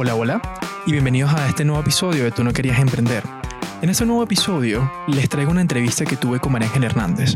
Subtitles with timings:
[0.00, 0.40] Hola, hola
[0.86, 3.24] y bienvenidos a este nuevo episodio de Tú no querías emprender.
[3.82, 7.34] En este nuevo episodio les traigo una entrevista que tuve con María Ángel Hernández.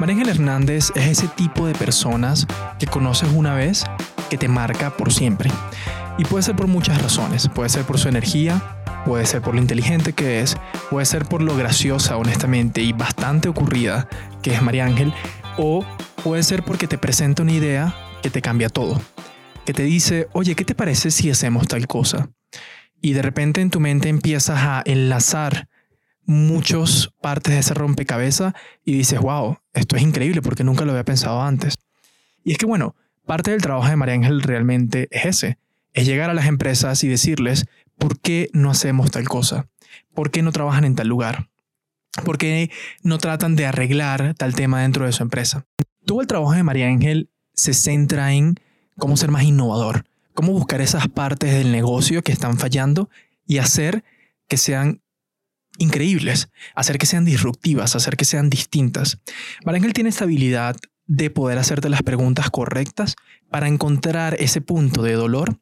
[0.00, 2.48] María Ángel Hernández es ese tipo de personas
[2.80, 3.84] que conoces una vez
[4.28, 5.52] que te marca por siempre.
[6.18, 7.48] Y puede ser por muchas razones.
[7.48, 8.60] Puede ser por su energía,
[9.04, 10.56] puede ser por lo inteligente que es,
[10.90, 14.08] puede ser por lo graciosa, honestamente, y bastante ocurrida
[14.42, 15.14] que es María Ángel,
[15.56, 15.86] o
[16.24, 19.00] puede ser porque te presenta una idea que te cambia todo
[19.70, 22.32] que te dice, oye, ¿qué te parece si hacemos tal cosa?
[23.00, 25.68] Y de repente en tu mente empiezas a enlazar
[26.24, 28.52] muchas partes de ese rompecabezas
[28.84, 31.78] y dices, wow, esto es increíble porque nunca lo había pensado antes.
[32.42, 32.96] Y es que bueno,
[33.26, 35.58] parte del trabajo de María Ángel realmente es ese,
[35.94, 37.66] es llegar a las empresas y decirles,
[37.96, 39.68] ¿por qué no hacemos tal cosa?
[40.14, 41.48] ¿Por qué no trabajan en tal lugar?
[42.24, 42.72] ¿Por qué
[43.04, 45.64] no tratan de arreglar tal tema dentro de su empresa?
[46.06, 48.56] Todo el trabajo de María Ángel se centra en
[49.00, 50.04] cómo ser más innovador,
[50.34, 53.10] cómo buscar esas partes del negocio que están fallando
[53.46, 54.04] y hacer
[54.46, 55.02] que sean
[55.78, 59.18] increíbles, hacer que sean disruptivas, hacer que sean distintas.
[59.64, 63.16] Marangel tiene esta habilidad de poder hacerte las preguntas correctas
[63.50, 65.58] para encontrar ese punto de dolor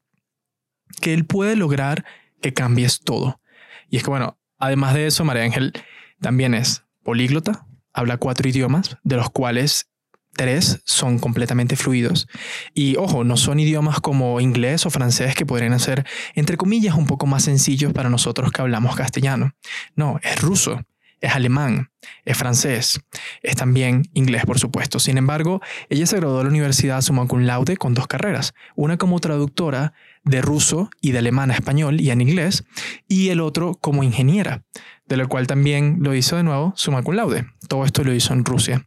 [1.01, 2.05] que él puede lograr
[2.43, 3.41] que cambies todo.
[3.89, 5.73] Y es que bueno, además de eso, María Ángel
[6.21, 9.89] también es políglota, habla cuatro idiomas, de los cuales
[10.34, 12.29] tres son completamente fluidos.
[12.75, 17.07] Y ojo, no son idiomas como inglés o francés que podrían ser, entre comillas, un
[17.07, 19.53] poco más sencillos para nosotros que hablamos castellano.
[19.97, 20.81] No, es ruso,
[21.21, 21.91] es alemán,
[22.25, 23.01] es francés,
[23.43, 25.01] es también inglés, por supuesto.
[25.01, 28.97] Sin embargo, ella se graduó de la Universidad Summa Cum Laude con dos carreras, una
[28.97, 29.93] como traductora
[30.25, 32.65] de ruso y de alemán a español y en inglés,
[33.09, 34.62] y el otro como ingeniera,
[35.06, 37.47] de lo cual también lo hizo de nuevo Summa Cum Laude.
[37.69, 38.87] Todo esto lo hizo en Rusia.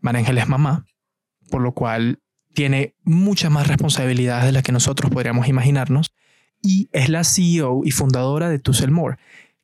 [0.00, 0.86] María Ángel es mamá,
[1.50, 2.20] por lo cual
[2.54, 6.12] tiene muchas más responsabilidades de las que nosotros podríamos imaginarnos
[6.62, 9.16] y es la CEO y fundadora de More,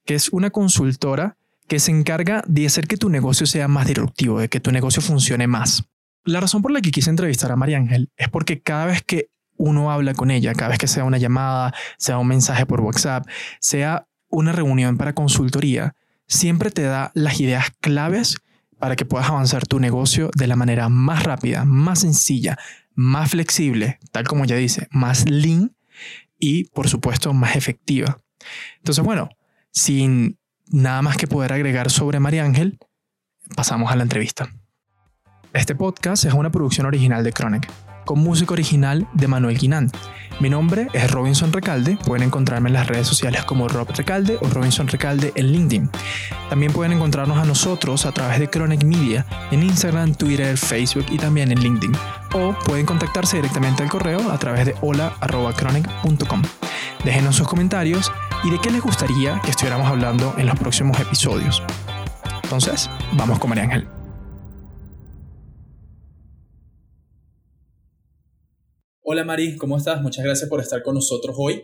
[0.05, 1.37] que es una consultora
[1.69, 5.03] que se encarga de hacer que tu negocio sea más disruptivo, de que tu negocio
[5.03, 5.85] funcione más.
[6.25, 9.29] La razón por la que quise entrevistar a María Ángel es porque cada vez que
[9.57, 13.27] uno habla con ella, cada vez que sea una llamada, sea un mensaje por WhatsApp,
[13.61, 15.95] sea una reunión para consultoría,
[16.27, 18.37] siempre te da las ideas claves
[18.87, 22.57] para que puedas avanzar tu negocio de la manera más rápida, más sencilla,
[22.95, 25.75] más flexible, tal como ya dice, más lean
[26.39, 28.21] y por supuesto más efectiva.
[28.77, 29.29] Entonces, bueno,
[29.73, 30.39] sin
[30.69, 32.79] nada más que poder agregar sobre María Ángel,
[33.57, 34.51] pasamos a la entrevista.
[35.53, 37.69] Este podcast es una producción original de Chronic
[38.07, 39.91] con música original de Manuel Guinán.
[40.41, 44.49] Mi nombre es Robinson Recalde, pueden encontrarme en las redes sociales como Rob Recalde o
[44.49, 45.91] Robinson Recalde en LinkedIn.
[46.49, 51.19] También pueden encontrarnos a nosotros a través de Chronic Media en Instagram, Twitter, Facebook y
[51.19, 51.93] también en LinkedIn.
[52.35, 56.43] O pueden contactarse directamente al correo a través de hola.chronic.com.
[57.05, 58.13] Déjenos sus comentarios
[58.45, 61.63] y de qué les gustaría que estuviéramos hablando en los próximos episodios.
[62.43, 63.96] Entonces, vamos con María Ángel.
[69.09, 70.03] Hola Mari, ¿cómo estás?
[70.03, 71.63] Muchas gracias por estar con nosotros hoy.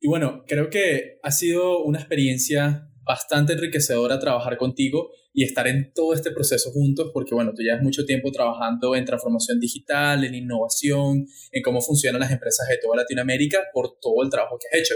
[0.00, 5.92] Y bueno, creo que ha sido una experiencia bastante enriquecedora trabajar contigo y estar en
[5.94, 10.34] todo este proceso juntos, porque bueno, tú llevas mucho tiempo trabajando en transformación digital, en
[10.34, 14.82] innovación, en cómo funcionan las empresas de toda Latinoamérica por todo el trabajo que has
[14.82, 14.94] hecho.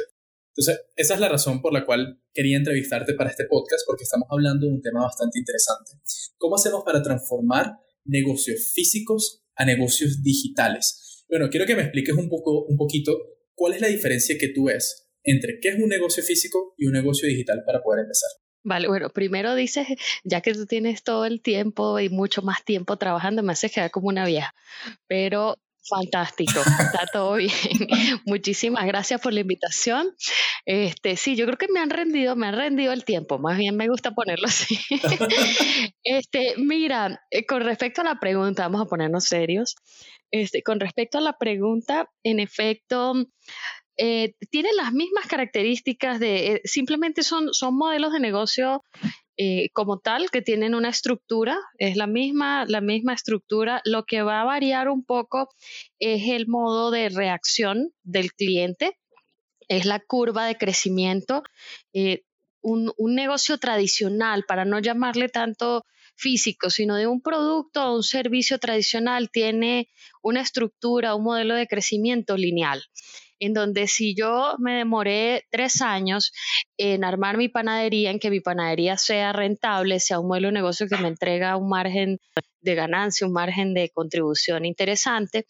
[0.56, 4.26] Entonces, esa es la razón por la cual quería entrevistarte para este podcast, porque estamos
[4.32, 5.92] hablando de un tema bastante interesante.
[6.36, 11.05] ¿Cómo hacemos para transformar negocios físicos a negocios digitales?
[11.28, 13.16] Bueno, quiero que me expliques un, poco, un poquito
[13.54, 16.92] cuál es la diferencia que tú ves entre qué es un negocio físico y un
[16.92, 18.30] negocio digital para poder empezar.
[18.62, 19.86] Vale, bueno, primero dices,
[20.24, 23.90] ya que tú tienes todo el tiempo y mucho más tiempo trabajando, me haces quedar
[23.90, 24.54] como una vieja,
[25.06, 25.56] pero
[25.88, 27.50] fantástico, está todo bien.
[28.26, 30.14] Muchísimas gracias por la invitación.
[30.64, 33.76] Este, sí, yo creo que me han rendido, me han rendido el tiempo, más bien
[33.76, 34.78] me gusta ponerlo así.
[36.02, 39.76] este, mira, eh, con respecto a la pregunta, vamos a ponernos serios.
[40.30, 43.14] Este, con respecto a la pregunta, en efecto,
[43.96, 48.82] eh, tienen las mismas características de, eh, simplemente son, son modelos de negocio
[49.38, 53.80] eh, como tal, que tienen una estructura, es la misma, la misma estructura.
[53.84, 55.48] Lo que va a variar un poco
[55.98, 58.98] es el modo de reacción del cliente,
[59.68, 61.42] es la curva de crecimiento.
[62.62, 65.84] un, un, negocio tradicional, para no llamarle tanto
[66.16, 69.88] físico, sino de un producto o un servicio tradicional, tiene
[70.22, 72.82] una estructura, un modelo de crecimiento lineal
[73.38, 76.32] en donde si yo me demoré tres años
[76.78, 80.86] en armar mi panadería, en que mi panadería sea rentable, sea un modelo de negocio
[80.88, 82.18] que me entrega un margen
[82.60, 85.46] de ganancia, un margen de contribución interesante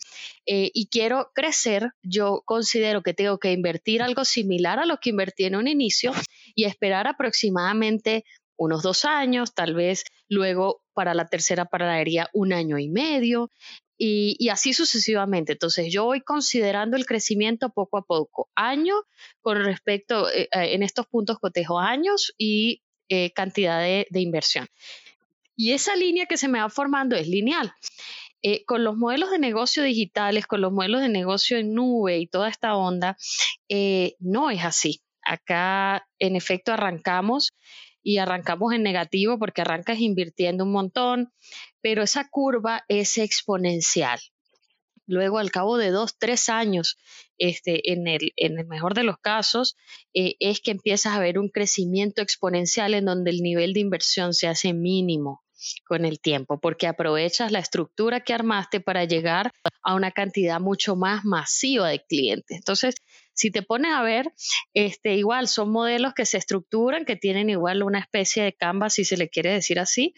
[0.46, 5.10] eh, y quiero crecer, yo considero que tengo que invertir algo similar a lo que
[5.10, 6.12] invertí en un inicio
[6.54, 8.24] y esperar aproximadamente
[8.56, 13.50] unos dos años, tal vez luego para la tercera panadería un año y medio
[13.99, 15.53] y, así sucesivamente.
[15.53, 18.94] Entonces yo voy considerando el crecimiento poco a poco, año
[19.41, 24.69] con respecto, eh, eh, en estos puntos cotejo años y eh, cantidad de, inversión.
[25.56, 27.73] Y esa línea que se me va formando es lineal.
[28.67, 32.49] con los modelos de negocio digitales, con los modelos de negocio en nube y toda
[32.49, 33.17] esta onda,
[34.20, 35.00] no es así.
[35.23, 37.55] Acá, en efecto, arrancamos
[38.06, 41.32] y arrancamos en negativo porque arrancas invirtiendo un montón,
[41.81, 44.20] pero esa curva es exponencial.
[45.08, 46.99] Luego, al cabo de dos, tres años,
[47.37, 49.76] este, en, el, en el mejor de los casos,
[50.14, 54.35] eh, es que empiezas a ver un crecimiento exponencial en donde el nivel de inversión
[54.35, 55.43] se hace mínimo
[55.85, 59.50] con el tiempo, porque aprovechas la estructura que armaste para llegar
[59.82, 62.56] a una cantidad mucho más masiva de clientes.
[62.56, 62.94] Entonces,
[63.36, 64.32] si te pones a ver,
[64.74, 69.04] este, igual son modelos que se estructuran, que tienen igual una especie de canvas, si
[69.04, 70.14] se le quiere decir así,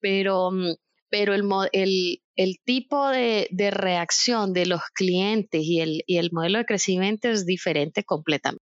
[0.00, 0.74] pero mm,
[1.08, 6.30] pero el, el, el tipo de, de, reacción de los clientes y el, y el
[6.32, 8.64] modelo de crecimiento es diferente completamente.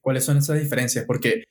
[0.00, 1.04] ¿Cuáles son esas diferencias?
[1.06, 1.44] Porque,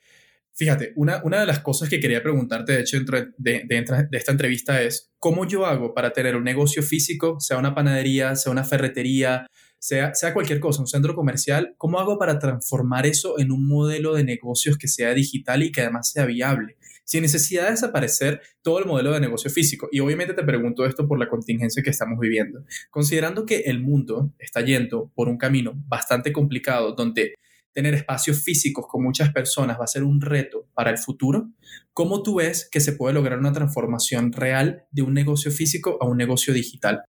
[0.53, 4.31] fíjate, una, una de las cosas que quería preguntarte, de hecho, de, de, de esta
[4.31, 8.63] entrevista es, ¿cómo yo hago para tener un negocio físico, sea una panadería, sea una
[8.63, 9.47] ferretería,
[9.87, 14.23] sea, cualquier cosa, un centro comercial, ¿cómo hago para transformar eso en un modelo de
[14.23, 16.77] negocios que sea digital y que además sea viable?
[17.07, 19.87] sin necesidad de desaparecer todo el modelo de negocio físico.
[19.91, 22.63] Y obviamente te pregunto esto por la contingencia que estamos viviendo.
[22.89, 27.35] Considerando que el mundo está yendo por un camino bastante complicado donde
[27.73, 31.51] tener espacios físicos con muchas personas va a ser un reto para el futuro,
[31.93, 36.07] ¿cómo tú ves que se puede lograr una transformación real de un negocio físico a
[36.07, 37.03] un negocio digital?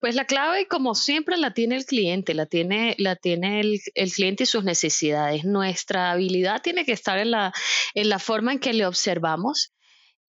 [0.00, 3.80] Pues la clave, como siempre, la tiene el cliente, la tiene, la tiene el,
[4.12, 5.44] cliente y sus necesidades.
[5.44, 7.52] Nuestra habilidad tiene que estar en la,
[7.94, 9.74] en la forma en que le observamos,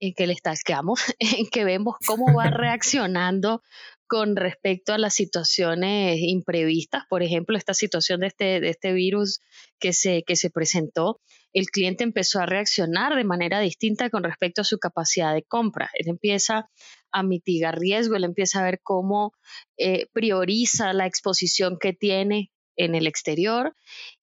[0.00, 3.62] en que le stalkeamos, en que vemos cómo va reaccionando
[4.08, 9.38] con respecto a las situaciones imprevistas, por ejemplo, esta situación de este, de este virus
[9.78, 11.20] que se, que se presentó,
[11.52, 15.90] el cliente empezó a reaccionar de manera distinta con respecto a su capacidad de compra.
[15.94, 16.69] Él empieza
[17.12, 19.33] a mitigar riesgo, él empieza a ver cómo
[19.77, 23.75] eh, prioriza la exposición que tiene en el exterior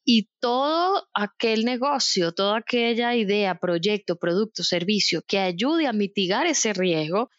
[0.04, 6.74] y todo aquel negocio, toda aquella idea, proyecto, producto, servicio que ayude a mitigar ese
[6.74, 7.30] riesgo,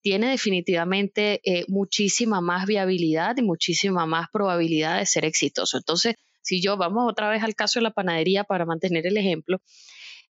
[0.00, 5.76] tiene definitivamente eh, muchísima más viabilidad y muchísima más probabilidad de ser exitoso.
[5.78, 9.58] Entonces, si yo vamos otra vez al caso de la panadería para mantener el ejemplo,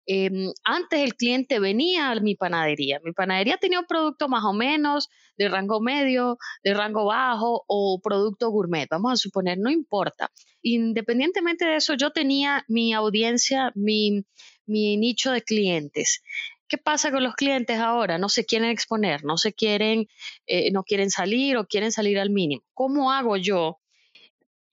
[0.07, 3.01] em, antes el cliente venía a mi panadería.
[3.05, 8.01] Mi panadería tenía un producto más o menos de rango medio, de rango bajo o
[8.03, 8.89] producto gourmet.
[8.91, 10.31] Vamos a suponer, no importa.
[10.63, 14.25] Independientemente de eso, yo tenía mi audiencia, mi,
[14.67, 16.23] mi nicho de clientes.
[16.69, 18.19] ¿Qué pasa con los clientes ahora?
[18.19, 20.09] No se quieren exponer, no se quieren,
[20.47, 22.63] eh, no quieren salir o quieren salir al mínimo.
[22.75, 23.79] ¿Cómo hago yo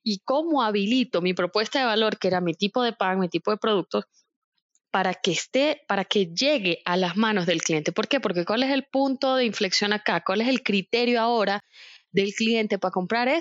[0.02, 3.50] y cómo habilito mi propuesta de valor, que era mi tipo de pan, mi tipo
[3.50, 4.04] de productos,
[4.94, 7.90] para que esté, para que llegue a las manos del cliente?
[7.90, 8.20] ¿Por qué?
[8.20, 10.22] Porque ¿cuál es el punto de inflexión acá?
[10.24, 11.64] ¿Cuál es el criterio ahora
[12.12, 13.26] del cliente para comprar?
[13.26, 13.40] Es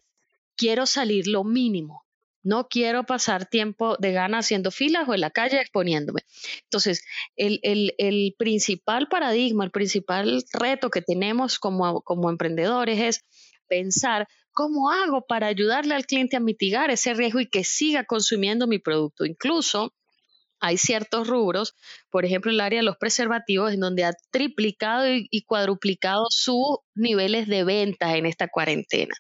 [0.58, 2.06] quiero salir lo mínimo.
[2.42, 6.22] No quiero pasar tiempo de gana haciendo filas o en la calle exponiéndome.
[6.63, 7.04] Entonces,
[7.36, 13.20] el, principal paradigma, el principal reto que tenemos como, como emprendedores es
[13.68, 18.66] pensar cómo hago para ayudarle al cliente a mitigar ese riesgo y que siga consumiendo
[18.66, 19.24] mi producto.
[19.24, 19.94] Incluso
[20.63, 21.75] hay ciertos rubros,
[22.10, 27.50] por ejemplo, el área de los preservativos, en donde ha triplicado y, cuadruplicado sus niveles
[27.50, 29.13] de ventas en esta cuarentena.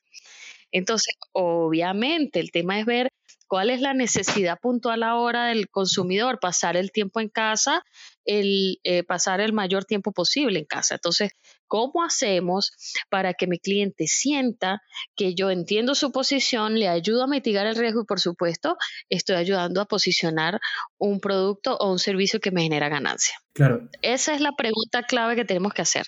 [0.71, 3.09] Entonces, obviamente, el tema es ver
[3.47, 7.83] cuál es la necesidad puntual ahora del consumidor, pasar el tiempo en casa,
[8.23, 10.95] el eh, pasar el mayor tiempo posible en casa.
[10.95, 11.31] Entonces,
[11.67, 12.71] ¿cómo hacemos
[13.09, 14.81] para que mi cliente sienta
[15.15, 18.77] que yo entiendo su posición, le ayudo a mitigar el riesgo y, por supuesto,
[19.09, 20.59] estoy ayudando a posicionar
[20.97, 23.35] un producto o un servicio que me genera ganancia?
[23.53, 23.89] Claro.
[24.01, 26.05] Esa es la pregunta clave que tenemos que hacer.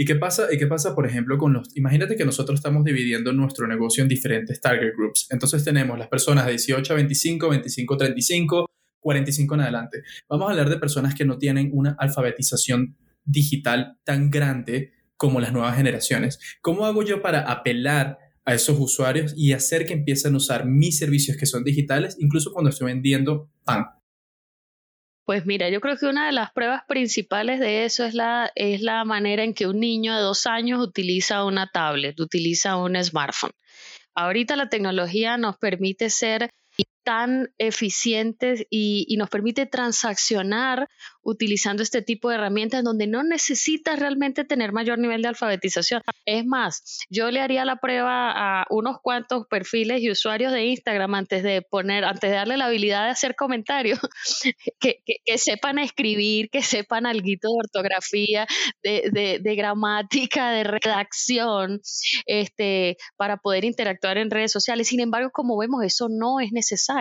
[0.00, 1.76] ¿Y qué pasa, y qué pasa, por ejemplo, con los...
[1.76, 5.26] Imagínate que nosotros estamos dividiendo nuestro negocio en diferentes target groups.
[5.30, 10.02] Entonces tenemos las personas de 18 a 25, 25 a 35, 45 en adelante.
[10.28, 12.96] Vamos a hablar de personas que no tienen una alfabetización
[13.28, 16.38] digital tan grande como las nuevas generaciones.
[16.60, 20.98] ¿Cómo hago yo para apelar a esos usuarios y hacer que empiecen a usar mis
[20.98, 23.86] servicios que son digitales, incluso cuando estoy vendiendo pan?
[25.26, 28.80] Pues mira, yo creo que una de las pruebas principales de eso es la, es
[28.80, 33.52] la manera en que un niño de dos años utiliza una tablet, utiliza un smartphone.
[34.14, 36.50] Ahorita la tecnología nos permite ser
[37.08, 40.90] tan eficientes y, nos permite transaccionar
[41.22, 46.02] utilizando este tipo de herramientas donde no necesitas realmente tener mayor nivel de alfabetización.
[46.26, 51.14] Es más, yo le haría la prueba a unos cuantos perfiles y usuarios de Instagram
[51.14, 53.98] antes de poner, antes de darle la habilidad de hacer comentarios,
[54.78, 55.00] que,
[55.38, 58.46] sepan escribir, que sepan algo de ortografía,
[58.82, 61.80] de, de, gramática, de redacción,
[62.26, 64.88] este, para poder interactuar en redes sociales.
[64.88, 66.97] Sin embargo, como vemos, eso no es necesario.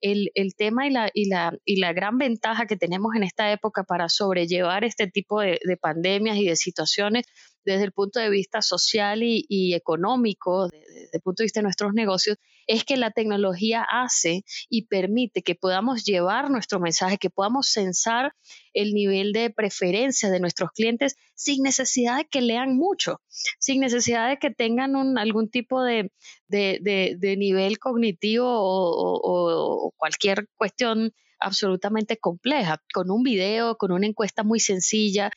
[0.00, 3.84] El, tema y la, y, la, y la gran ventaja que tenemos en esta época
[3.84, 7.26] para sobrellevar este tipo de, pandemias y de situaciones
[7.64, 11.92] desde el punto de vista social y, económico, desde el punto de vista de nuestros
[11.92, 12.36] negocios,
[12.66, 18.32] es que la tecnología hace y permite que podamos llevar nuestro mensaje, que podamos censar
[18.74, 23.20] el nivel de preferencia de nuestros clientes sin necesidad de que lean mucho,
[23.58, 26.10] sin necesidad de que tengan algún tipo de,
[26.48, 35.30] nivel cognitivo o cualquier cuestión absolutamente compleja, con un video, con una encuesta muy sencilla,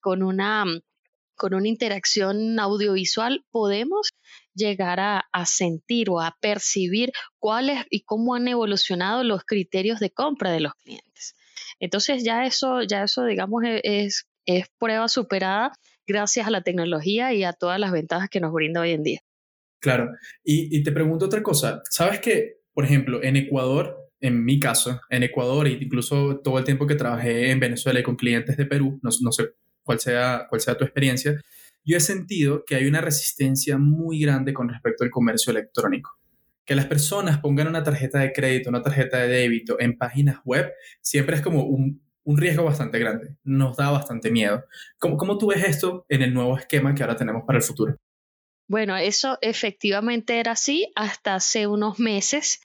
[0.00, 0.64] con una
[1.36, 4.10] con una interacción audiovisual podemos
[4.54, 10.50] llegar a, sentir o a percibir cuáles y cómo han evolucionado los criterios de compra
[10.50, 11.34] de los clientes.
[11.78, 15.72] Entonces ya eso, ya eso digamos, e, es, es prueba superada
[16.06, 19.20] gracias a la tecnología y a todas las ventajas que nos brinda hoy en día.
[19.80, 20.10] Claro,
[20.42, 25.22] y, te pregunto otra cosa, ¿sabes que, por ejemplo, en Ecuador, en mi caso, en
[25.22, 28.98] Ecuador, e incluso todo el tiempo que trabajé en Venezuela y con clientes de Perú,
[29.02, 29.50] no, no sé
[29.86, 31.40] cuál sea, cuál sea tu experiencia,
[31.84, 36.18] yo he sentido que hay una resistencia muy grande con respecto al comercio electrónico.
[36.64, 40.72] Que las personas pongan una tarjeta de crédito, una tarjeta de débito en páginas web,
[41.00, 43.36] siempre es como un, un riesgo bastante grande.
[43.44, 44.64] Nos da bastante miedo.
[44.98, 47.96] ¿Cómo, ¿Cómo tú ves esto en el nuevo esquema que ahora tenemos para el futuro?
[48.68, 52.60] Bueno, eso efectivamente era así hasta hace unos meses.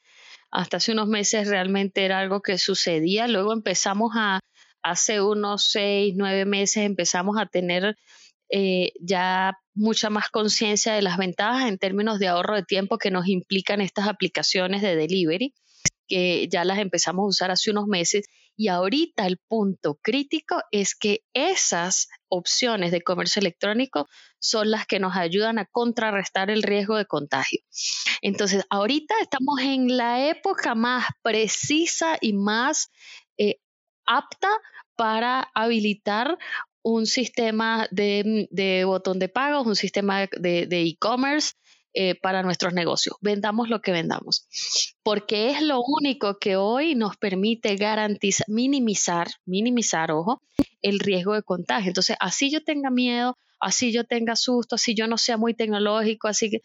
[0.49, 3.27] Hasta hace unos meses realmente era algo que sucedía.
[3.27, 4.39] Luego empezamos a,
[4.83, 7.95] hace unos seis, nueve meses empezamos a tener
[8.49, 13.09] eh, ya mucha más conciencia de las ventajas en términos de ahorro de tiempo que
[13.09, 15.53] nos implican estas aplicaciones de delivery,
[16.07, 18.25] que ya las empezamos a usar hace unos meses.
[18.57, 24.07] Y ahorita el punto crítico es que esas opciones de comercio electrónico
[24.39, 27.61] son las que nos ayudan a contrarrestar el riesgo de contagio.
[28.21, 32.91] Entonces, ahorita estamos en la época más precisa y más
[34.05, 34.49] apta
[34.95, 36.37] para habilitar
[36.83, 41.53] un sistema de, botón de pagos, un sistema de e-commerce
[41.93, 43.17] eh, para nuestros negocios.
[43.19, 44.47] Vendamos lo que vendamos,
[45.03, 50.41] porque es lo único que hoy nos permite garantizar, minimizar, minimizar, ojo,
[50.81, 51.89] el riesgo de contagio.
[51.89, 56.29] Entonces, así yo tenga miedo, así yo tenga susto, así yo no sea muy tecnológico,
[56.29, 56.61] así que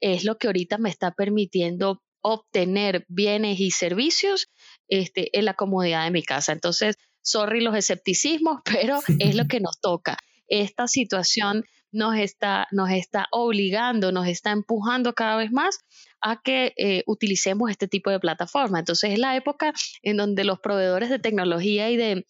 [0.00, 4.48] es lo que ahorita me está permitiendo obtener bienes y servicios
[4.90, 6.52] este, en la comodidad de mi casa.
[6.52, 10.18] Entonces, sorry los escepticismos, pero es lo que nos toca.
[10.48, 15.78] Esta situación nos está, nos está obligando, nos está empujando cada vez más
[16.20, 18.78] a que eh, utilicemos este tipo de plataforma.
[18.78, 22.26] Entonces es la época en donde los proveedores de tecnología y de,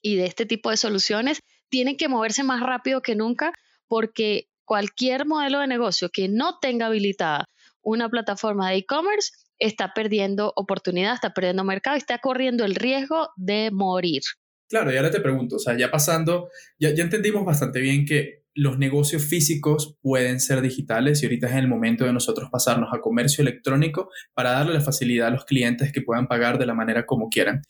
[0.00, 3.52] y de este tipo de soluciones tienen que moverse más rápido que nunca
[3.88, 7.48] porque cualquier modelo de negocio que no tenga habilitada
[7.82, 13.28] una plataforma de e-commerce está perdiendo oportunidad, está perdiendo mercado y está corriendo el riesgo
[13.36, 14.22] de morir.
[14.68, 16.48] Claro, y ahora te pregunto, o sea, ya pasando,
[16.78, 21.56] ya, ya entendimos bastante bien que los negocios físicos pueden ser digitales y ahorita es
[21.56, 25.92] el momento de nosotros pasarnos a comercio electrónico para darle la facilidad a los clientes
[25.92, 27.62] que puedan pagar de la manera como quieran.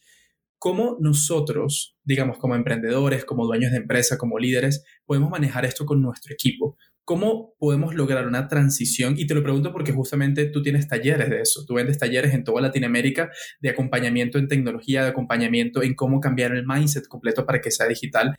[0.59, 6.01] ¿Cómo nosotros, digamos, como emprendedores, como dueños de empresa, como líderes, podemos manejar esto con
[6.01, 6.79] nuestro equipo?
[7.07, 9.15] ¿Cómo podemos lograr una transición?
[9.17, 11.65] Y te lo pregunto porque justamente tú tienes talleres de eso.
[11.65, 16.51] Tú vendes talleres en toda Latinoamérica de acompañamiento en tecnología, de acompañamiento en cómo cambiar
[16.51, 18.35] el mindset completo para que sea digital.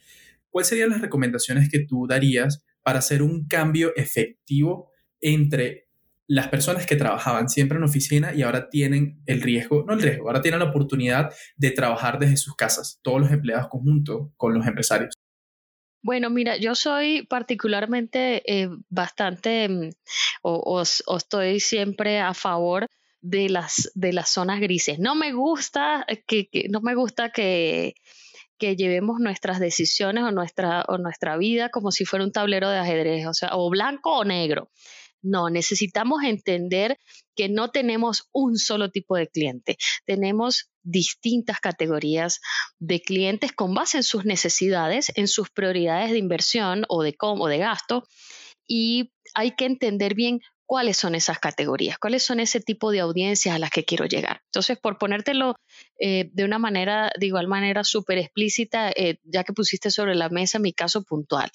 [0.49, 5.87] ¿Cuáles serían las recomendaciones que tú darías para hacer un cambio efectivo entre
[6.27, 10.27] las personas que trabajaban siempre en oficina y ahora tienen el riesgo, no el riesgo,
[10.27, 14.67] ahora tienen la oportunidad de trabajar desde sus casas, todos los empleados conjuntos con los
[14.67, 15.13] empresarios?
[16.07, 19.89] Bueno, mira, yo soy particularmente eh, bastante mm,
[20.41, 22.87] o, estoy siempre a favor
[23.19, 24.99] de las de las zonas grises.
[24.99, 27.95] No me gusta que, no me gusta que,
[28.57, 32.77] que llevemos nuestras decisiones o nuestra o nuestra vida como si fuera un tablero de
[32.77, 34.69] ajedrez, o sea, o blanco o negro.
[35.27, 36.97] No, necesitamos entender
[37.35, 42.39] que no tenemos un solo tipo de cliente, tenemos distintas categorías
[42.79, 47.15] de clientes con base en sus necesidades, en sus prioridades de inversión o de,
[47.57, 48.03] gasto
[48.67, 53.55] y hay que entender bien cuáles son esas categorías, cuáles son ese tipo de audiencias
[53.55, 54.36] a las que quiero llegar.
[54.47, 55.55] Entonces, por ponértelo
[55.99, 60.29] eh, de una manera, de igual manera súper explícita, eh, ya que pusiste sobre la
[60.29, 61.51] mesa mi caso puntual.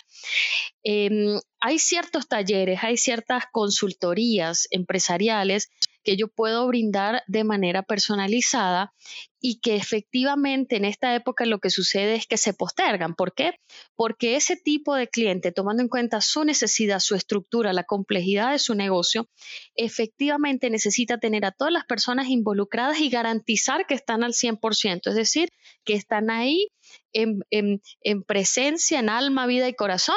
[0.82, 5.70] Em, hay ciertos talleres, hay ciertas consultorías empresariales
[6.02, 8.92] que yo puedo brindar de manera personalizada
[9.40, 13.14] y que efectivamente en esta época lo que sucede es que se postergan.
[13.14, 13.54] ¿Por qué?
[13.96, 18.60] Porque ese tipo de cliente, tomando en cuenta su necesidad, su estructura, la complejidad de
[18.60, 19.28] su negocio,
[19.74, 25.14] efectivamente necesita tener a todas las personas involucradas y garantizar que están al 100%, es
[25.14, 25.48] decir,
[25.84, 26.68] que están ahí
[27.12, 30.16] en, en, presencia, en alma, vida y corazón,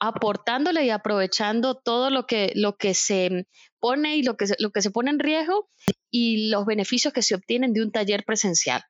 [0.00, 3.46] aportándole y aprovechando todo lo que, lo que se
[3.92, 5.68] y lo que, lo que se pone en riesgo
[6.10, 8.82] y los beneficios que se obtienen de un taller presencial,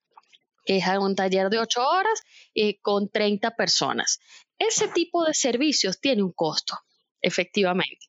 [0.65, 2.21] que es un taller de ocho horas
[2.55, 4.21] eh, con 30 personas.
[4.59, 6.79] Ese tipo de servicios tiene un costo,
[7.21, 8.07] efectivamente.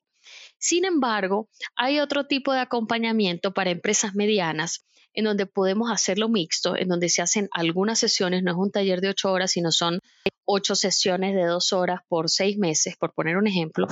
[0.58, 4.86] Sin embargo, hay otro tipo de acompañamiento para empresas medianas
[5.16, 9.00] en donde podemos hacerlo mixto, en donde se hacen algunas sesiones, no es un taller
[9.00, 10.00] de ocho horas, sino son
[10.44, 13.88] ocho sesiones de dos horas por seis meses, por poner un ejemplo,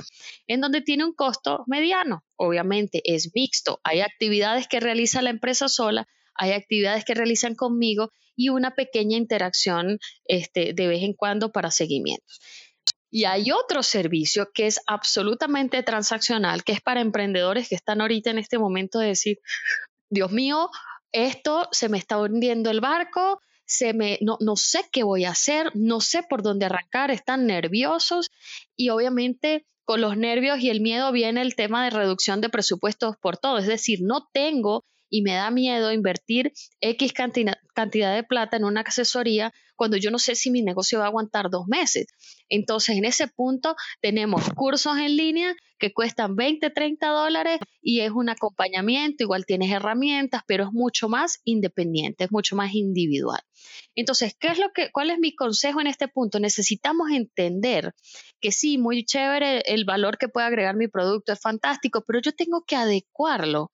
[0.47, 2.23] en donde tiene un costo mediano.
[2.37, 3.81] Obviamente es mixto.
[3.85, 9.17] Hay actividades que realiza la empresa sola, hay actividades que realizan conmigo y una pequeña
[9.17, 12.39] interacción este, de vez en cuando para seguimientos.
[13.11, 18.31] Y hay otro servicio que es absolutamente transaccional, que es para emprendedores que están ahorita
[18.31, 19.39] en este momento de decir,
[20.11, 20.69] Dios mío,
[21.15, 25.31] esto se me está hundiendo el barco, se me, no, no sé qué voy a
[25.31, 28.31] hacer, no sé por dónde arrancar, están nerviosos.
[28.77, 33.17] Y obviamente con los nervios y el miedo viene el tema de reducción de presupuestos
[33.17, 38.25] por todo, es decir, no tengo y me da miedo invertir X cantidad, cantidad de
[38.25, 41.69] plata en una asesoría cuando yo no sé si mi negocio va a aguantar dos
[41.69, 42.07] meses.
[42.49, 48.11] Entonces, en ese punto tenemos cursos en línea que cuestan 20, 30 dólares y es
[48.11, 53.41] un acompañamiento, igual tienes herramientas, pero es mucho más independiente, es mucho más individual.
[53.95, 56.41] Entonces, ¿qué es lo que, ¿cuál es mi consejo en este punto?
[56.41, 57.95] Necesitamos entender
[58.41, 62.33] que sí, muy chévere el valor que puede agregar mi producto, es fantástico, pero yo
[62.33, 63.71] tengo que adecuarlo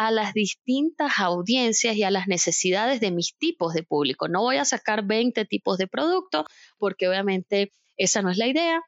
[0.00, 4.28] a las distintas audiencias y a las necesidades de mis tipos de público.
[4.28, 6.46] No voy a sacar 20 tipos de productos
[6.78, 8.80] porque obviamente esa no es la idea,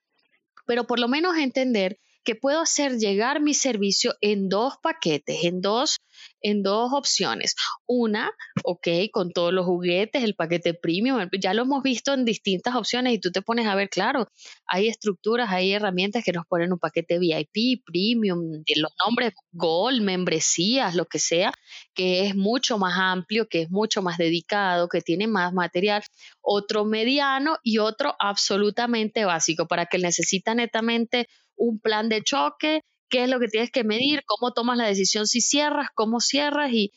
[0.64, 5.61] pero por lo menos entender que puedo hacer llegar mi servicio en dos paquetes, en
[5.61, 5.98] dos,
[6.40, 7.54] en dos opciones.
[7.87, 8.30] Una,
[8.64, 13.14] ok, con todos los juguetes, el paquete premium, ya lo hemos visto en distintas opciones
[13.14, 14.28] y tú te pones a ver, claro,
[14.66, 20.94] hay estructuras, hay herramientas que nos ponen un paquete VIP, premium, los nombres Gold, membresías,
[20.94, 21.52] lo que sea,
[21.94, 26.02] que es mucho más amplio, que es mucho más dedicado, que tiene más material,
[26.40, 31.28] otro mediano y otro absolutamente básico para que necesita netamente
[31.62, 35.27] un plan de choque, qué es lo que tienes que medir, cómo tomas la decisión
[35.27, 36.92] si cierras, cómo cierras y,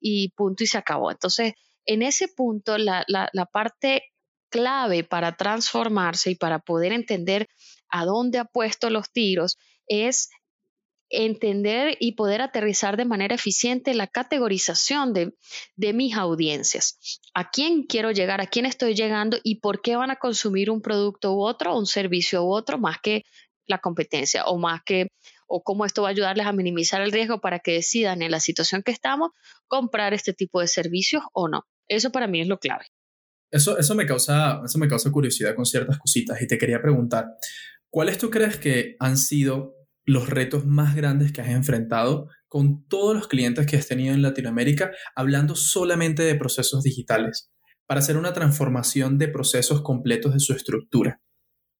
[0.00, 1.10] y punto y se acabó.
[1.10, 1.52] Entonces,
[1.86, 4.02] en ese punto, la, la, parte
[4.50, 7.48] clave para transformarse y para poder entender
[7.88, 10.28] a dónde ha puesto los tiros es
[11.10, 15.32] entender y poder aterrizar de manera eficiente la categorización de,
[15.76, 16.98] de, mis audiencias.
[17.34, 18.40] ¿A quién quiero llegar?
[18.40, 19.38] ¿A quién estoy llegando?
[19.42, 22.98] ¿Y por qué van a consumir un producto u otro, un servicio u otro, más
[23.02, 23.22] que
[23.68, 25.08] la competencia o más que
[25.46, 28.40] o cómo esto va a ayudarles a minimizar el riesgo para que decidan en la
[28.40, 29.30] situación que estamos
[29.66, 31.64] comprar este tipo de servicios o no.
[31.88, 32.86] Eso para mí es lo clave.
[33.50, 37.26] Eso, eso, me causa, eso me causa curiosidad con ciertas cositas y te quería preguntar,
[37.88, 43.14] ¿cuáles tú crees que han sido los retos más grandes que has enfrentado con todos
[43.14, 47.50] los clientes que has tenido en Latinoamérica hablando solamente de procesos digitales
[47.86, 51.20] para hacer una transformación de procesos completos de su estructura?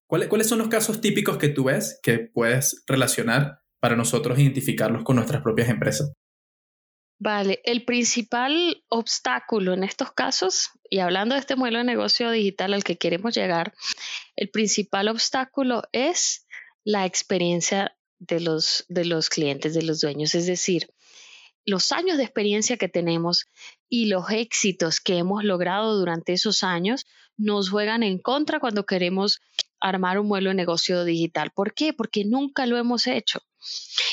[0.09, 5.17] ¿Cuáles, son los casos típicos que tú ves que puedes relacionar para nosotros identificarlos con
[5.17, 6.15] nuestras propias empresas?
[7.21, 12.73] Vale, el principal obstáculo en estos casos, y hablando de este modelo de negocio digital
[12.73, 13.75] al que queremos llegar,
[14.35, 16.47] el principal obstáculo es
[16.85, 20.35] la experiencia de los, de los clientes, de los dueños.
[20.35, 20.89] Es decir,
[21.67, 23.47] los años de experiencia que tenemos
[23.91, 27.05] y los éxitos que hemos logrado durante esos años
[27.37, 29.41] nos juegan en contra cuando queremos
[29.81, 31.51] armar un modelo de negocio digital.
[31.55, 31.93] ¿Por qué?
[31.93, 33.41] Porque nunca lo hemos hecho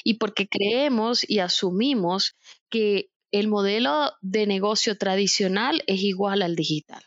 [0.04, 2.36] y porque creemos y asumimos
[2.69, 7.04] que el modelo de negocio tradicional es igual al digital.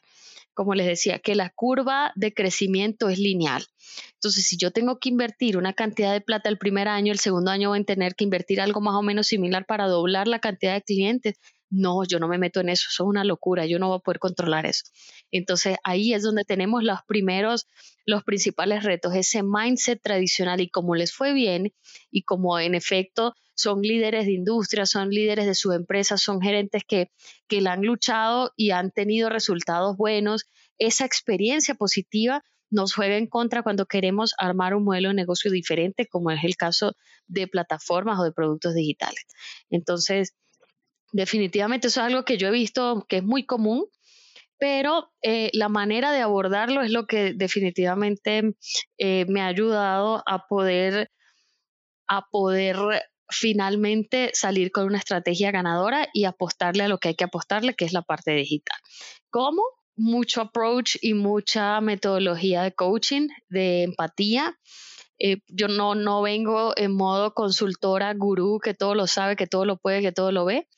[0.55, 3.65] Como les decía, que la curva de crecimiento es lineal.
[4.15, 7.51] Entonces, si yo tengo que invertir una cantidad de plata el primer año, el segundo
[7.51, 10.75] año voy a tener que invertir algo más o menos similar para doblar la cantidad
[10.75, 11.37] de clientes.
[11.71, 14.01] No, yo no me meto en eso, eso es una locura, yo no voy a
[14.01, 14.85] poder controlar eso.
[15.31, 17.67] Entonces ahí es donde tenemos los primeros,
[18.07, 21.75] los principales retos, ese mindset tradicional y como les fue bien
[22.11, 26.85] y como en efecto son líderes de industria, son líderes de su empresa, son gerentes
[26.87, 27.11] que,
[27.49, 30.47] que la han luchado y han tenido resultados buenos,
[30.79, 36.07] esa experiencia positiva nos juega en contra cuando queremos armar un modelo de negocio diferente,
[36.07, 36.93] como es el caso
[37.27, 39.27] de plataformas o de productos digitales.
[39.71, 40.35] Entonces,
[41.13, 43.87] definitivamente eso es algo que yo he visto que es muy común,
[44.59, 48.55] pero eh, la manera de abordarlo es lo que definitivamente
[48.99, 51.11] eh, me ha ayudado a poder,
[52.09, 52.77] a poder
[53.31, 57.85] finalmente salir con una estrategia ganadora y apostarle a lo que hay que apostarle, que
[57.85, 58.79] es la parte digital.
[59.31, 59.63] ¿Cómo?
[59.97, 64.59] Mucho approach y mucha metodología de coaching, de empatía.
[65.19, 69.65] Eh, yo no, no vengo en modo consultora, gurú, que todo lo sabe, que todo
[69.65, 70.69] lo puede, que todo lo ve,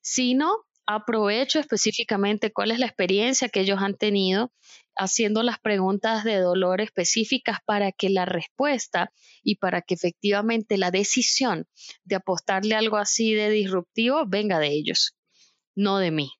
[0.00, 4.52] sino aprovecho específicamente cuál es la experiencia que ellos han tenido
[4.96, 10.90] haciendo las preguntas de dolor específicas para que la respuesta y para que efectivamente la
[10.90, 11.66] decisión
[12.04, 15.16] de apostarle algo así de disruptivo venga de ellos,
[15.74, 16.30] no de mí.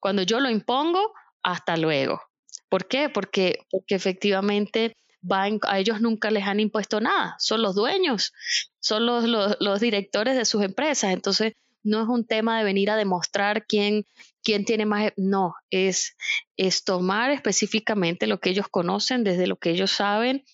[0.00, 2.20] Cuando yo lo impongo, hasta luego.
[2.68, 3.08] ¿Por qué?
[3.08, 4.96] Porque, porque efectivamente
[5.30, 8.32] a ellos nunca les han impuesto nada, son los dueños,
[8.80, 11.12] son los, directores de sus empresas.
[11.12, 11.54] Entonces,
[11.84, 14.04] no es un tema de venir a demostrar quién,
[14.42, 16.16] quién tiene más, no, es,
[16.56, 20.44] es tomar específicamente lo que ellos conocen, desde lo que ellos saben,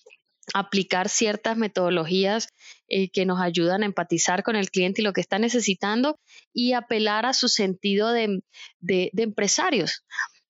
[0.55, 2.49] aplicar ciertas metodologías
[2.89, 6.19] eh, que nos ayudan a empatizar con el cliente y lo que está necesitando
[6.55, 8.41] y apelar a su sentido de,
[8.81, 10.05] de empresarios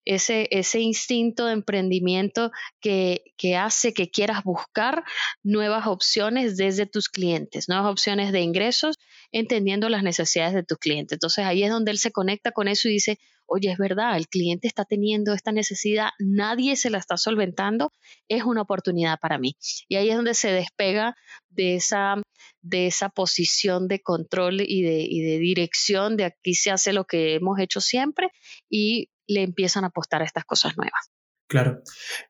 [0.09, 5.05] ese, ese instinto de emprendimiento que, que hace que quieras buscar
[5.42, 8.97] nuevas opciones desde tus clientes, nuevas opciones de ingresos,
[9.33, 11.16] entendiendo las necesidades de tus clientes.
[11.16, 14.29] Entonces ahí es donde él se conecta con eso y dice, oye, es verdad, el
[14.29, 17.92] cliente está teniendo esta necesidad, nadie se la está solventando,
[18.29, 19.57] es una oportunidad para mí.
[19.88, 21.16] Y ahí es donde se despega
[21.51, 22.16] de esa,
[22.62, 27.05] de esa posición de control y de, y de dirección, de aquí se hace lo
[27.05, 28.31] que hemos hecho siempre
[28.71, 31.12] y le empiezan a apostar a estas cosas nuevas.
[31.47, 31.83] Claro.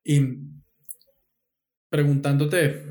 [0.05, 0.21] Y
[1.89, 2.85] preguntándote,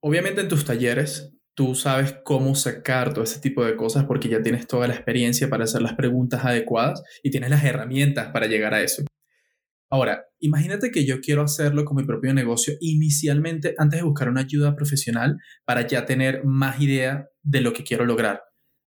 [0.00, 4.42] obviamente en tus talleres tú sabes cómo sacar todo ese tipo de cosas porque ya
[4.42, 8.74] tienes toda la experiencia para hacer las preguntas adecuadas y tienes las herramientas para llegar
[8.74, 9.02] a eso.
[9.90, 14.42] Ahora, imagínate que yo quiero hacerlo con mi propio negocio inicialmente antes de buscar una
[14.42, 18.42] ayuda profesional para ya tener más idea de lo que quiero lograr.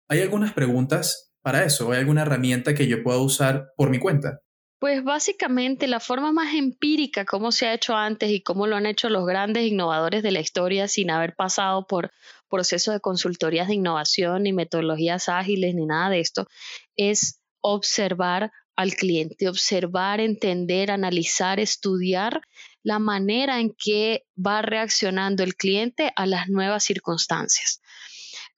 [0.07, 1.91] ¿Hay algunas preguntas para eso?
[1.91, 4.41] ¿Hay alguna herramienta que yo pueda usar por mi cuenta?
[4.79, 8.85] Pues básicamente la forma más empírica, como se ha hecho antes y cómo lo han
[8.85, 12.11] hecho los grandes innovadores de la historia sin haber pasado por
[12.49, 16.47] procesos de consultorías de innovación ni metodologías ágiles ni nada de esto,
[16.95, 22.41] es observar al cliente, observar, entender, analizar, estudiar
[22.81, 27.81] la manera en que va reaccionando el cliente a las nuevas circunstancias.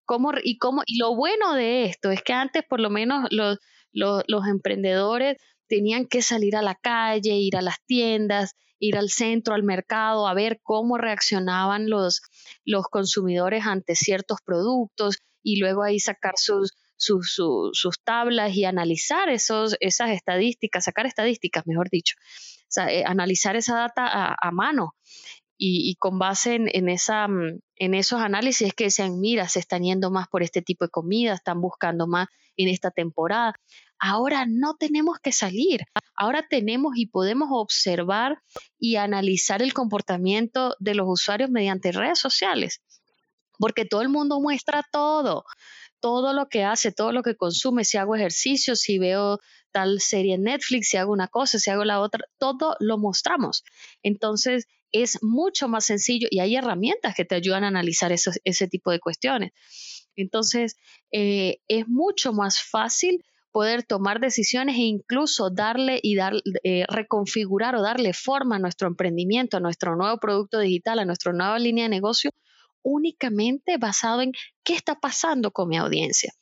[0.06, 3.58] ¿Cómo, y, cómo, y lo bueno de esto es que antes por lo menos los,
[3.92, 5.38] los emprendedores
[5.72, 10.28] tenían que salir a la calle, ir a las tiendas, ir al centro, al mercado,
[10.28, 12.24] a ver cómo reaccionaban los,
[12.66, 17.40] los consumidores ante ciertos productos y luego ahí sacar sus, sus,
[17.72, 22.16] sus, tablas y analizar esos, esas estadísticas, sacar estadísticas, mejor dicho,
[22.90, 24.96] eh, analizar esa data a, mano.
[25.64, 27.28] Y, con base en, en, esa,
[27.76, 31.36] en esos análisis que decían, mira, se están yendo más por este tipo de comida,
[31.36, 32.28] están buscando más
[32.64, 33.54] en esta temporada.
[34.00, 35.82] Ahora no tenemos que salir,
[36.16, 38.42] ahora tenemos y podemos observar
[38.80, 42.82] y analizar el comportamiento de los usuarios mediante redes sociales,
[43.60, 45.44] porque todo el mundo muestra todo,
[46.00, 49.40] todo lo que hace, todo lo que consume, si hago ejercicio, si veo
[49.72, 53.64] tal serie en Netflix, si hago una cosa, si hago la otra, todo lo mostramos.
[54.02, 58.92] Entonces es mucho más sencillo y hay herramientas que te ayudan a analizar ese tipo
[58.92, 59.52] de cuestiones.
[60.16, 60.78] Entonces
[61.12, 67.76] eh, es mucho más fácil poder tomar decisiones e incluso darle y dar, eh, reconfigurar
[67.76, 71.84] o darle forma a nuestro emprendimiento, a nuestro nuevo producto digital, a nuestra nueva línea
[71.84, 72.32] de negocio,
[72.84, 74.32] únicamente basado en
[74.64, 76.34] qué está pasando con mi audiencia,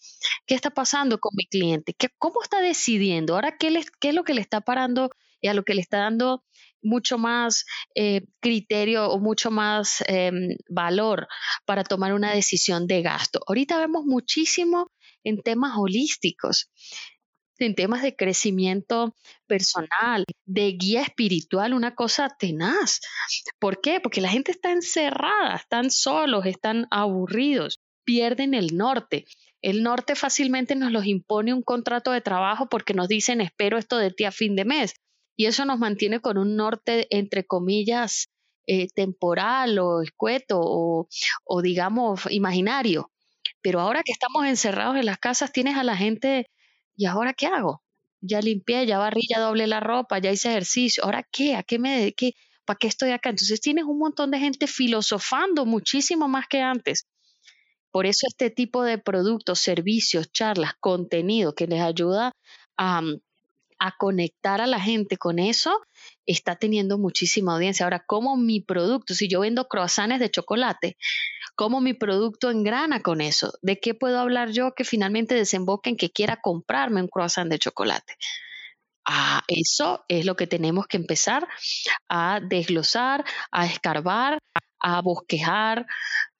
[0.45, 4.23] qué está pasando con mi cliente, ¿Qué, cómo está decidiendo, ahora qué, qué es lo
[4.23, 5.09] que le está parando
[5.41, 6.43] y a lo que le está dando
[6.81, 7.65] mucho más
[7.95, 11.27] eh, criterio o mucho más em, valor
[11.65, 13.39] para tomar una decisión de gasto.
[13.47, 14.91] Ahorita vemos muchísimo
[15.23, 16.69] en temas holísticos.
[17.61, 19.13] en temas de crecimiento
[19.45, 23.01] personal, de guía espiritual, una cosa tenaz.
[23.59, 23.99] ¿Por qué?
[23.99, 29.25] Porque la gente está encerrada, están solos, están aburridos, pierden el norte.
[29.61, 33.97] El norte fácilmente nos los impone un contrato de trabajo porque nos dicen espero esto
[33.97, 34.93] de ti a fin de mes.
[35.39, 38.27] Y eso nos mantiene con un norte, entre comillas,
[38.67, 41.07] eh, temporal o escueto o,
[41.61, 43.09] digamos imaginario.
[43.61, 46.49] Pero ahora que estamos encerrados en las casas, tienes a la gente,
[46.97, 47.81] ¿y ahora qué hago?
[48.19, 51.55] Ya limpié, ya barrí, ya doblé la ropa, ya hice ejercicio, ¿ahora qué?
[51.55, 52.33] ¿A qué me dediqué?
[52.65, 53.29] ¿Para qué estoy acá?
[53.29, 57.07] Entonces tienes un montón de gente filosofando muchísimo más que antes.
[57.91, 62.33] Por eso este tipo de productos, servicios, charlas, contenido que les ayuda
[62.77, 63.01] a,
[63.79, 65.81] a conectar a la gente con eso,
[66.25, 67.85] está teniendo muchísima audiencia.
[67.85, 70.97] Ahora, ¿cómo mi producto, si yo vendo croissants de chocolate,
[71.55, 73.53] cómo mi producto engrana con eso?
[73.61, 77.59] ¿De qué puedo hablar yo que finalmente desemboque en que quiera comprarme un croissant de
[77.59, 78.15] chocolate?
[79.05, 81.47] Ah, eso es lo que tenemos que empezar
[82.09, 84.39] a desglosar, a escarbar,
[84.79, 85.87] a bosquejar,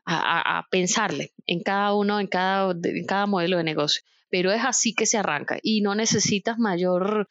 [0.05, 4.93] a, pensarle en cada uno, en cada, en cada modelo de negocio pero es así
[4.93, 7.29] que se arranca y no necesitas mayor,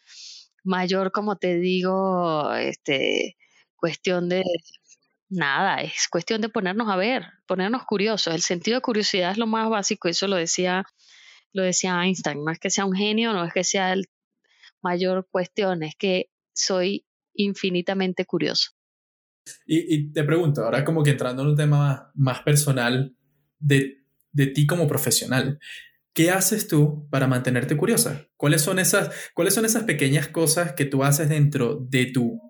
[0.65, 3.37] mayor, como te digo, este,
[3.77, 4.43] cuestión de
[5.29, 8.35] nada, es cuestión de ponernos a ver, ponernos curiosos.
[8.35, 10.85] El sentido de curiosidad es lo más básico, eso lo decía,
[11.53, 14.07] lo decía Einstein, no es que sea un genio, no es que sea el
[14.83, 18.71] mayor cuestión, es que soy infinitamente curioso.
[19.67, 23.17] Y, te pregunto, ahora como que entrando en un tema más, personal
[23.59, 25.59] de, de ti como profesional,
[26.19, 28.27] ¿Qué haces tú para mantenerte curiosa?
[28.37, 32.41] ¿Cuáles son esas, cuáles son esas pequeñas cosas que tú haces dentro de tu,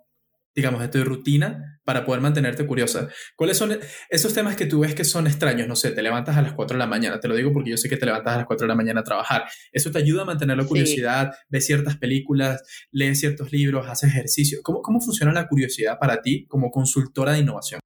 [0.55, 3.11] digamos, de tu rutina para poder mantenerte curiosa?
[3.37, 3.79] ¿Cuáles son
[4.09, 5.69] esos temas que tú ves que son extraños?
[5.69, 7.77] No sé, te levantas a las 4 de la mañana, te lo digo porque yo
[7.77, 9.45] sé que te levantas a las 4 de la mañana a trabajar.
[9.71, 14.61] Eso te ayuda a mantener la curiosidad, ves ciertas películas, lees ciertos libros, haces ejercicio.
[14.63, 17.81] ¿Cómo, ¿Cómo funciona la curiosidad para ti como consultora de innovación?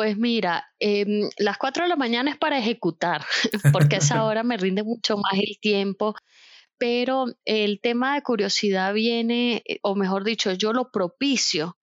[0.00, 3.22] Pues mira, em, las 4 de la mañana es para ejecutar,
[3.90, 6.14] porque a esa hora me rinde mucho más el tiempo,
[6.78, 11.76] pero el tema de curiosidad viene, eh, o mejor dicho, yo lo propicio.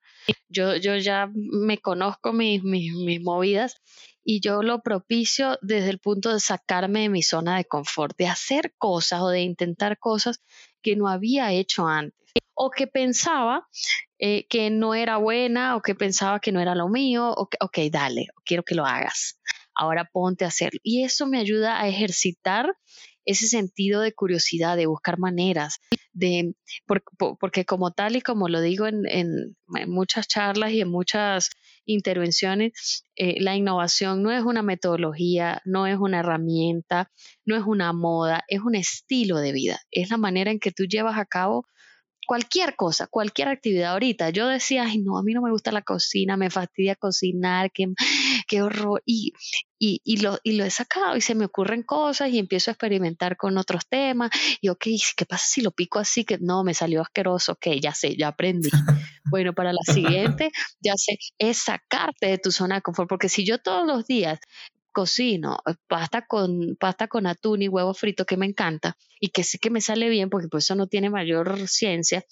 [0.49, 3.75] Yo, yo ya me conozco mis, mis, mis movidas
[4.23, 8.25] y yo lo propicio desde el punto de sacarme de mi zona de confort, de
[8.25, 10.41] hacer cosas o de intentar cosas
[10.81, 12.17] que no había hecho antes
[12.57, 13.67] o que pensaba
[14.19, 17.57] eh, que no era buena o que pensaba que no era lo mío, o que,
[17.61, 19.39] ok, dale, quiero que lo hagas.
[19.75, 20.79] Ahora ponte a hacerlo.
[20.81, 22.73] Y eso me ayuda a ejercitar
[23.25, 25.79] ese sentido de curiosidad, de buscar maneras,
[26.13, 26.55] de,
[27.39, 31.49] porque como tal y como lo digo en, muchas charlas y en muchas
[31.85, 37.11] intervenciones, eh, la innovación no es una metodología, no es una herramienta,
[37.45, 40.85] no es una moda, es un estilo de vida, es la manera en que tú
[40.85, 41.67] llevas a cabo
[42.27, 44.29] cualquier cosa, cualquier actividad ahorita.
[44.29, 47.87] Yo decía, ay, no, a mí no me gusta la cocina, me fastidia cocinar, qué,
[48.47, 49.01] qué horror.
[49.05, 49.33] Y,
[49.79, 53.37] y, lo, y lo he sacado y se me ocurren cosas y empiezo a experimentar
[53.37, 54.29] con otros temas.
[54.61, 54.85] Y, ok,
[55.15, 56.25] ¿qué pasa si lo pico así?
[56.25, 57.53] Que no, me salió asqueroso.
[57.53, 58.69] Ok, ya sé, ya aprendí.
[59.31, 63.07] bueno, para la siguiente, ya sé, es sacarte de tu zona de confort.
[63.07, 64.39] Porque si yo todos los días
[64.97, 69.43] cocino eh, pasta con, pasta con atún y huevo frito que me encanta y que
[69.43, 72.25] sé que me sale bien porque pues eso no tiene mayor ciencia.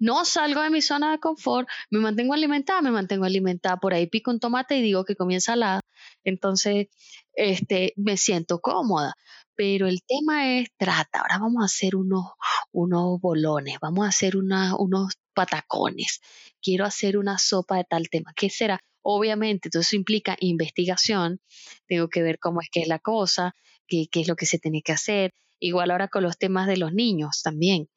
[0.00, 4.08] No salgo de mi zona de confort, me mantengo alimentada, me mantengo alimentada, por ahí
[4.08, 5.80] pico un tomate y digo que comienza la,
[6.24, 6.88] entonces
[7.34, 9.14] este, me siento cómoda.
[9.54, 12.24] Pero el tema es, trata, ahora vamos a hacer unos,
[12.72, 16.20] unos bolones, vamos a hacer una, unos patacones,
[16.60, 18.80] quiero hacer una sopa de tal tema, ¿qué será?
[19.02, 21.40] Obviamente, todo eso implica investigación,
[21.86, 23.54] tengo que ver cómo es que es la cosa,
[23.86, 25.34] qué, qué es lo que se tiene que hacer.
[25.58, 27.88] Igual ahora con los temas de los niños también.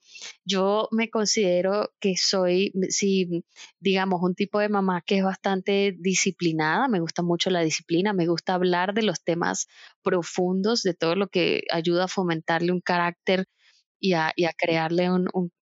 [0.45, 3.43] Yo me considero que soy, si
[3.79, 8.27] digamos, un tipo de mamá que es bastante disciplinada, me gusta mucho la disciplina, me
[8.27, 9.67] gusta hablar de los temas
[10.03, 13.45] profundos, de todo lo que ayuda a fomentarle un carácter
[14.05, 14.13] y
[14.45, 15.09] a, crearle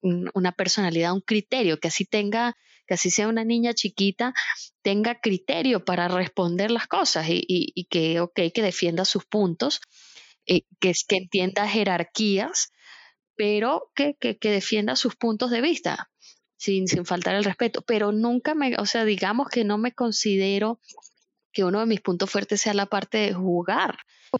[0.01, 4.33] una personalidad, un criterio, que así tenga que así sea una niña chiquita,
[4.81, 9.79] tenga criterio para responder las cosas y, que, ok, que defienda sus puntos,
[10.45, 12.71] eh, que, que entienda jerarquías,
[13.35, 16.09] pero que, que, defienda sus puntos de vista.
[16.57, 20.79] Sin, sin faltar el respeto, pero nunca me, o sea, digamos que no me considero
[21.51, 23.97] que uno de mis puntos fuertes sea la parte de jugar.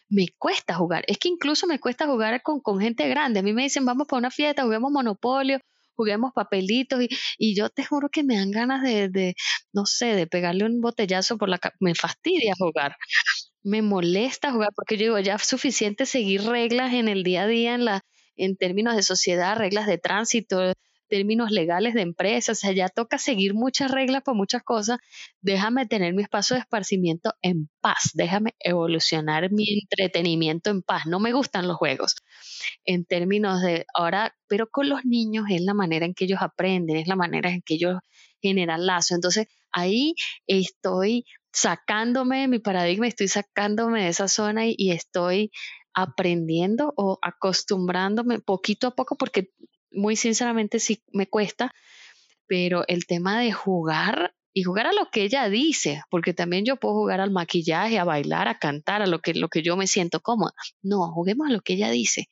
[0.10, 1.04] Me cuesta jugar.
[1.08, 3.40] Es que incluso me cuesta jugar con, con gente grande.
[3.40, 5.60] A mí me dicen, vamos para una fiesta, juguemos Monopolio
[5.96, 9.36] juguemos papelitos y, y yo te juro que me dan ganas de, de,
[9.74, 12.96] no sé, de pegarle un botellazo por la me fastidia jugar.
[13.64, 17.48] Me molesta jugar porque yo digo, ya es suficiente seguir reglas en el día a
[17.48, 18.02] día, en la,
[18.36, 20.74] en términos de sociedad, reglas de tránsito,
[21.14, 24.98] términos legales de empresas, o sea, ya toca seguir muchas reglas para muchas cosas.
[25.42, 31.06] Déjame tener mi espacio de esparcimiento en paz, déjame evolucionar mi entretenimiento en paz.
[31.06, 32.16] No me gustan los juegos
[32.84, 36.98] en términos de ahora, pero con los niños es la manera en que ellos aprenden,
[36.98, 38.00] es la manera en que ellos
[38.42, 39.14] generan lazo.
[39.14, 40.16] Entonces, ahí
[40.48, 45.52] estoy sacándome de mi paradigma, estoy sacándome de esa zona y, y estoy
[45.94, 49.52] aprendiendo o acostumbrándome poquito a poco porque
[49.94, 51.74] muy sinceramente sí me cuesta,
[52.48, 56.78] pero el tema de jugar y jugar a lo que ella dice, porque también yo
[56.78, 59.88] puedo jugar al maquillaje, a bailar, a cantar, a lo que, lo que yo me
[59.88, 60.54] siento cómoda.
[60.84, 62.30] No, juguemos a lo que ella dice.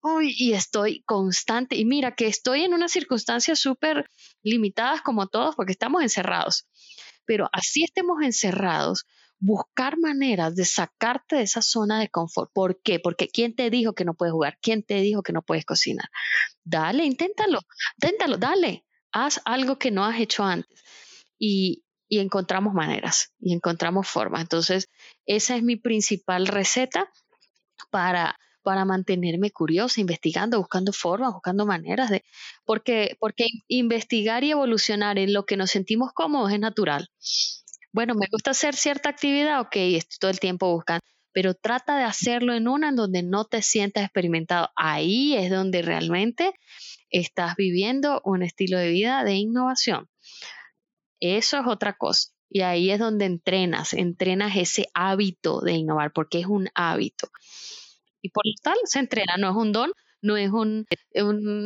[0.00, 1.76] Uy, y estoy constante.
[1.76, 4.08] Y mira que estoy en unas circunstancias súper
[4.42, 6.66] limitadas como todos, porque estamos encerrados.
[7.24, 9.04] Pero así estemos encerrados,
[9.42, 12.50] buscar maneras de sacarte de esa zona de confort.
[12.54, 13.00] ¿Por qué?
[13.00, 14.56] Porque ¿quién te dijo que no puedes jugar?
[14.62, 16.08] ¿Quién te dijo que no puedes cocinar?
[16.62, 17.58] Dale, inténtalo,
[17.96, 18.86] inténtalo, dale.
[19.10, 20.84] Haz algo que no has hecho antes.
[21.40, 24.42] Y, y encontramos maneras y encontramos formas.
[24.42, 24.88] Entonces,
[25.26, 27.10] esa es mi principal receta
[27.90, 32.22] para, para mantenerme curiosa, investigando, buscando formas, buscando maneras de,
[32.64, 37.08] porque, porque investigar y evolucionar en lo que nos sentimos cómodos es natural
[37.92, 41.02] bueno, me gusta hacer cierta actividad, ok, estoy todo el tiempo buscando,
[41.32, 44.70] pero trata de hacerlo en una en donde no te sientas experimentado.
[44.76, 46.52] Ahí es donde realmente
[47.10, 50.08] estás viviendo un estilo de vida de innovación.
[51.20, 52.30] Eso es otra cosa.
[52.50, 57.28] Y ahí es donde entrenas, entrenas ese hábito de innovar, porque es un hábito.
[58.20, 60.86] Y por lo tal, se entrena, no es un don, no es un,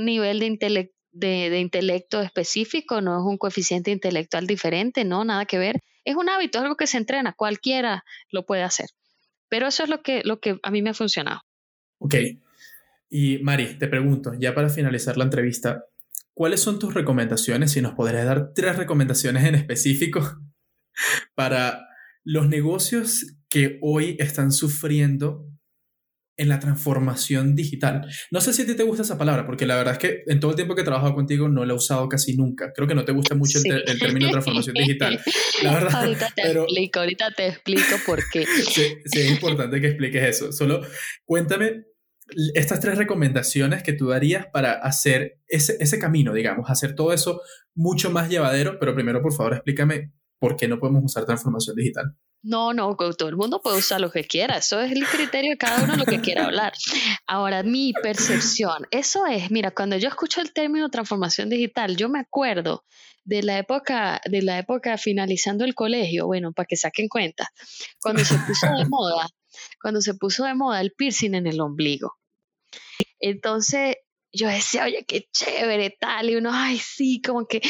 [0.04, 5.58] nivel de intelecto de, intelecto específico, no es un coeficiente intelectual diferente, no, nada que
[5.58, 5.82] ver.
[6.06, 8.86] Es un hábito, es algo que se entrena, cualquiera lo puede hacer.
[9.48, 11.40] Pero eso es lo que, lo que a mí me ha funcionado.
[11.98, 12.14] Ok.
[13.10, 15.84] Y Mari, te pregunto, ya para finalizar la entrevista,
[16.32, 17.72] ¿cuáles son tus recomendaciones?
[17.72, 20.38] Si nos podrías dar tres recomendaciones en específico
[21.34, 21.86] para
[22.22, 25.48] los negocios que hoy están sufriendo
[26.36, 28.06] en la transformación digital.
[28.30, 30.40] No sé si a ti te gusta esa palabra, porque la verdad es que en
[30.40, 32.72] todo el tiempo que he trabajado contigo no la he usado casi nunca.
[32.74, 35.20] Creo que no te gusta mucho el, término transformación digital.
[35.62, 38.44] La verdad, ahorita te explico, ahorita te explico por qué.
[38.46, 40.52] Sí, sí, es importante que expliques eso.
[40.52, 40.82] Solo
[41.24, 41.84] cuéntame
[42.54, 47.40] estas tres recomendaciones que tú darías para hacer ese, ese camino, digamos, hacer todo eso
[47.74, 52.16] mucho más llevadero, pero primero, por favor, explícame por qué no podemos usar transformación digital.
[52.48, 54.58] No, no, todo el mundo puede usar lo que quiera.
[54.58, 56.72] Eso es el criterio de cada uno lo que quiera hablar.
[57.26, 62.20] Ahora, mi percepción, eso es, mira, cuando yo escucho el término transformación digital, yo me
[62.20, 62.84] acuerdo
[63.24, 67.50] de la época, de la época finalizando el colegio, bueno, para que saquen cuenta,
[68.00, 69.26] cuando se puso de moda,
[69.82, 72.14] cuando se puso de moda el piercing en el ombligo.
[73.18, 73.96] Entonces,
[74.32, 77.60] yo decía, oye, qué chévere, tal, y uno, ay, sí, como que,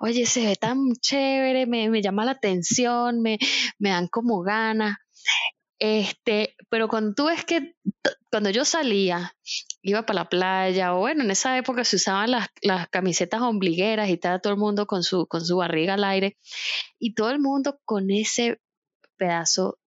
[0.00, 3.38] oye, se ve tan chévere, me, me llama la atención, me,
[3.78, 4.96] me dan como ganas.
[5.78, 7.74] Este, pero cuando tú ves que
[8.30, 9.36] cuando yo salía,
[9.82, 14.08] iba para la playa, o bueno, en esa época se usaban las, las camisetas ombligueras
[14.08, 16.36] y estaba todo el mundo con su, con su barriga al aire,
[16.98, 18.60] y todo el mundo con ese
[19.16, 19.78] pedazo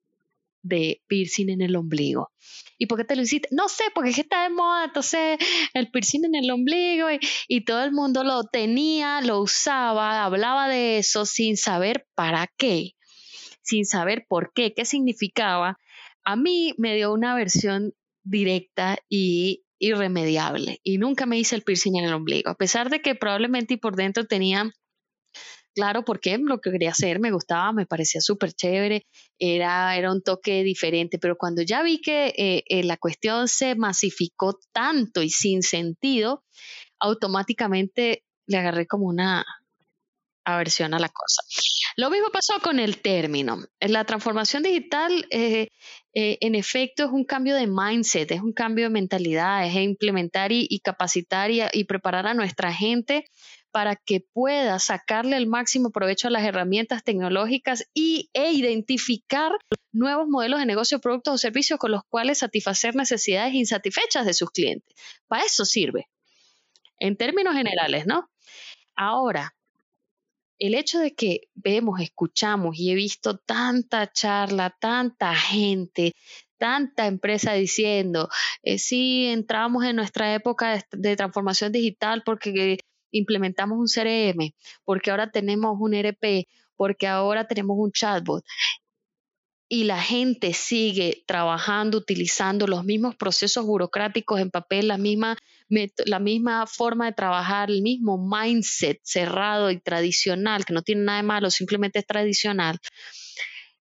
[0.62, 2.32] de piercing en el ombligo.
[2.78, 3.50] ¿Y por qué te lo hiciste?
[3.52, 5.38] No sé, porque es que está de moda, entonces
[5.74, 7.08] el piercing en el ombligo
[7.48, 12.92] y, todo el mundo lo tenía, lo usaba, hablaba de eso sin saber para qué,
[13.62, 15.78] sin saber por qué, qué significaba.
[16.24, 21.98] A mí me dio una versión directa y irremediable y nunca me hice el piercing
[21.98, 24.72] en el ombligo, a pesar de que probablemente y por dentro tenía
[25.78, 29.06] claro porque lo que quería hacer me gustaba, me parecía súper chévere,
[29.38, 33.76] era, era un toque diferente, pero cuando ya vi que eh, eh, la cuestión se
[33.76, 36.44] masificó tanto y sin sentido,
[37.00, 39.46] automáticamente le agarré como una
[40.46, 41.44] aversión a la cosa.
[41.96, 43.60] Lo mismo pasó con el término.
[43.80, 45.68] La transformación digital, eh,
[46.14, 50.80] en efecto, es un cambio de mindset, es un cambio de mentalidad, es implementar y,
[50.84, 53.26] capacitar y, preparar a nuestra gente
[53.78, 59.52] para que pueda sacarle el máximo provecho a las herramientas tecnológicas y, e identificar
[59.92, 64.50] nuevos modelos de negocio, productos o servicios con los cuales satisfacer necesidades insatisfechas de sus
[64.50, 64.98] clientes.
[65.28, 66.10] Para eso sirve,
[66.98, 68.32] en términos generales, ¿no?
[68.96, 69.54] Ahora,
[70.58, 76.16] el hecho de que vemos, escuchamos y he visto tanta charla, tanta gente,
[76.58, 78.28] tanta empresa diciendo,
[78.64, 82.80] eh, sí, entramos en nuestra época de transformación digital porque
[83.12, 84.54] implementamos un CRM,
[84.86, 88.44] porque ahora tenemos un ERP, porque ahora tenemos un chatbot.
[89.70, 95.38] y la gente sigue trabajando, utilizando los mismos procesos burocráticos en papel, la misma,
[96.06, 101.18] la misma forma de trabajar, el mismo mindset cerrado y tradicional, que no tiene nada
[101.18, 102.80] de malo, simplemente es tradicional,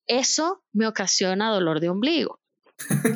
[0.07, 2.39] eso me ocasiona dolor de ombligo.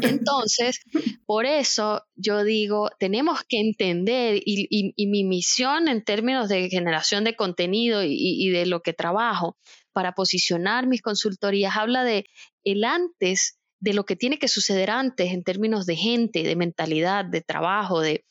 [0.01, 0.79] Entonces,
[1.25, 7.35] por eso yo digo, tenemos que entender y, mi misión en términos de generación de
[7.35, 9.57] contenido y, de lo que trabajo
[9.93, 12.25] para posicionar mis consultorías habla de
[12.63, 17.25] el antes de lo que tiene que suceder antes en términos de gente, de mentalidad,
[17.25, 18.23] de trabajo, de,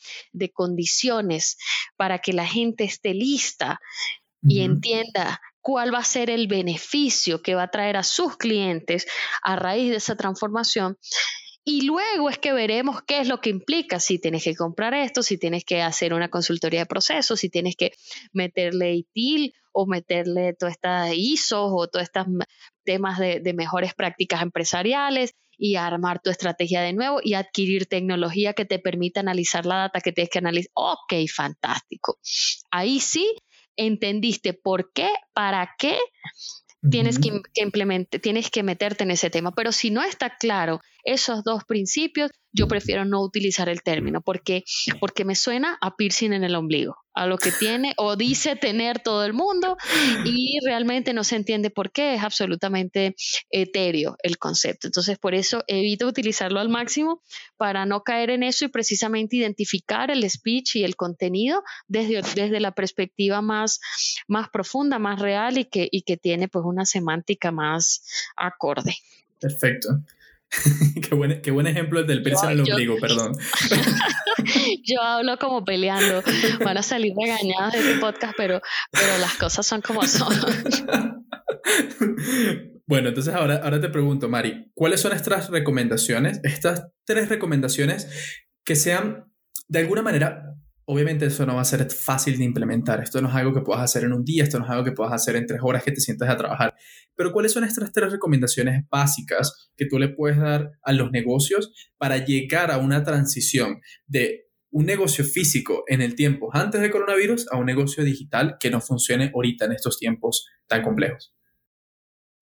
[0.54, 1.56] condiciones,
[1.96, 3.80] para que la gente esté lista
[4.42, 9.06] y entienda cuál va a ser el beneficio que va a traer a sus clientes
[9.42, 10.96] a raíz de esa transformación.
[11.62, 15.22] Y luego es que veremos qué es lo que implica, si tienes que comprar esto,
[15.22, 17.92] si tienes que hacer una consultoría de procesos, si tienes que
[18.32, 22.26] meterle ITIL o meterle todas estas ISOs o todos estos
[22.84, 28.64] temas de, mejores prácticas empresariales y armar tu estrategia de nuevo y adquirir tecnología que
[28.64, 30.72] te permita analizar la data que tienes que analizar.
[30.74, 32.18] Ok, fantástico.
[32.70, 33.36] Ahí sí
[33.86, 35.98] entendiste por qué, para qué
[36.90, 39.52] tienes que, implementar, tienes que meterte en ese tema.
[39.52, 44.64] Pero si no está claro esos dos principios, yo prefiero no utilizar el término porque,
[44.98, 49.00] porque me suena a piercing en el ombligo, a lo que tiene o dice tener
[49.00, 49.76] todo el mundo
[50.24, 53.14] y realmente no se entiende por qué, es absolutamente
[53.50, 54.88] etéreo el concepto.
[54.88, 57.22] Entonces, por eso evito utilizarlo al máximo
[57.56, 62.60] para no caer en eso y precisamente identificar el speech y el contenido desde, desde
[62.60, 63.80] la perspectiva más,
[64.26, 68.04] más profunda, más real y que, y que tiene pues una semántica más
[68.36, 68.96] acorde.
[69.38, 69.88] Perfecto.
[71.08, 73.32] qué, buen, qué buen ejemplo del piercing al ombligo, perdón.
[74.84, 76.22] yo hablo como peleando.
[76.64, 80.34] Van a salir regañadas de este podcast, pero, pero las cosas son como son.
[82.86, 86.40] bueno, entonces ahora, ahora te pregunto, Mari, ¿cuáles son estas recomendaciones?
[86.42, 88.08] Estas tres recomendaciones
[88.64, 89.26] que sean
[89.68, 93.00] de alguna manera Obviamente eso no va a ser fácil de implementar.
[93.00, 94.92] Esto no es algo que puedas hacer en un día, esto no es algo que
[94.92, 96.74] puedas hacer en tres horas que te sientas a trabajar.
[97.14, 101.72] Pero ¿cuáles son estas tres recomendaciones básicas que tú le puedes dar a los negocios
[101.96, 107.50] para llegar a una transición de un negocio físico en el tiempo antes del coronavirus
[107.50, 111.34] a un negocio digital que no funcione ahorita en estos tiempos tan complejos?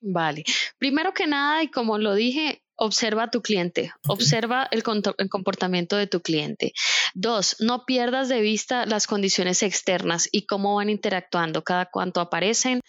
[0.01, 0.45] Vale.
[0.79, 6.07] Primero que nada, y como lo dije, observa a tu cliente, observa el, comportamiento de
[6.07, 6.73] tu cliente.
[7.15, 12.81] Dos, no pierdas de vista las condiciones externas y cómo van interactuando, cada cuánto aparecen,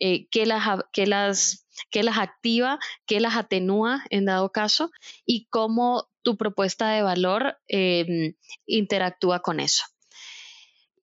[0.00, 0.62] eh, qué, las,
[1.06, 4.90] las, las activa, qué las atenúa en dado caso
[5.24, 8.34] y cómo tu propuesta de valor em,
[8.66, 9.84] interactúa con eso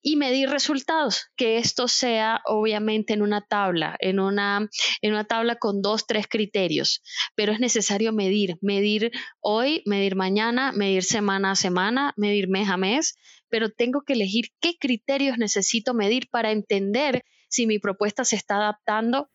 [0.04, 4.70] y medir resultados, que esto sea obviamente en una tabla, en una,
[5.02, 7.02] en una tabla con dos, tres criterios,
[7.36, 12.76] pero es necesario medir, medir hoy, medir mañana, medir semana a semana, medir mes a
[12.76, 13.16] mes,
[13.54, 18.56] pero tengo que elegir qué criterios necesito medir para entender si mi propuesta se está
[18.56, 19.30] adaptando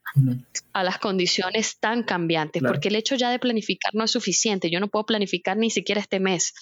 [0.72, 4.80] a las condiciones tan cambiantes, porque el hecho ya de planificar no es suficiente, yo
[4.80, 6.52] no puedo planificar ni siquiera este mes.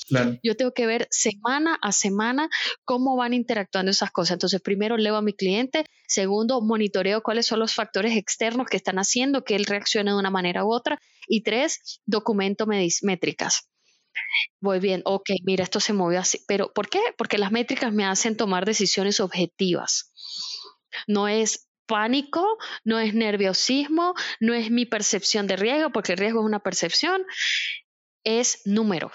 [0.42, 2.50] Yo tengo que ver semana a semana
[2.84, 4.32] cómo van interactuando esas cosas.
[4.34, 8.98] Entonces, primero leo a mi cliente, segundo, monitoreo cuáles son los factores externos que están
[8.98, 13.70] haciendo que él reaccione de una manera u otra, y tres, documento métricas.
[14.60, 17.00] Voy bien, ok, mira, esto se movió así, pero ¿por qué?
[17.16, 20.12] Porque las métricas me hacen tomar decisiones objetivas.
[21.06, 26.40] No es pánico, no es nerviosismo, no es mi percepción de riesgo, porque el riesgo
[26.40, 27.24] es una percepción,
[28.24, 29.12] es número.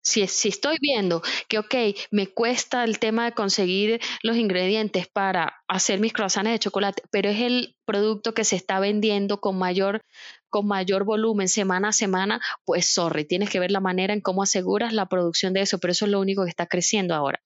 [0.00, 1.74] Si, estoy viendo que, ok,
[2.10, 7.28] me cuesta el tema de conseguir los ingredientes para hacer mis croissants de chocolate, pero
[7.28, 10.00] es el producto que se está vendiendo con mayor,
[10.48, 14.42] con mayor volumen semana a semana, pues sorry, tienes que ver la manera en cómo
[14.42, 17.40] aseguras la producción de eso, pero eso es lo único que está creciendo ahora.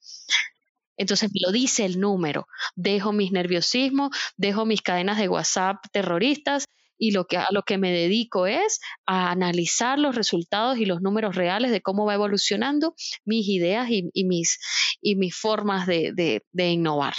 [0.96, 2.46] Entonces lo dice el número.
[2.76, 6.66] Dejo mis nerviosismos, dejo mis cadenas de WhatsApp terroristas
[7.02, 11.02] y lo que, a lo que me dedico es a analizar los resultados y los
[11.02, 12.94] números reales de cómo va evolucionando
[13.24, 14.60] mis ideas y, mis,
[15.00, 17.14] y mis formas de, innovar.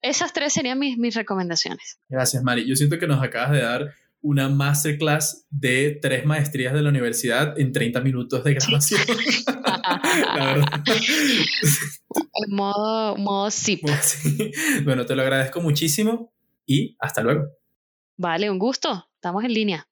[0.00, 1.98] Esas tres serían mis, mis recomendaciones.
[2.08, 2.66] Gracias, Mari.
[2.66, 7.60] Yo siento que nos acabas de dar una masterclass de tres maestrías de la universidad
[7.60, 9.02] en 30 minutos de grabación.
[10.34, 10.82] la verdad.
[12.48, 13.82] modo, modo sí.
[14.84, 16.32] Bueno, te lo agradezco muchísimo
[16.64, 17.55] y hasta luego.
[18.18, 19.06] Vale, un gusto.
[19.14, 19.86] Estamos en línea.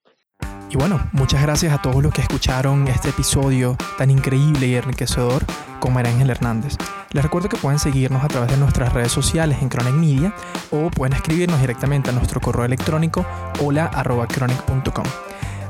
[0.71, 5.45] Y bueno, muchas gracias a todos los que escucharon este episodio tan increíble y enriquecedor
[5.79, 6.75] con María Ángel Hernández.
[7.11, 10.33] Les recuerdo que pueden seguirnos a través de nuestras redes sociales en Chronic Media
[10.71, 13.25] o pueden escribirnos directamente a nuestro correo electrónico
[13.61, 15.05] hola.chronic.com.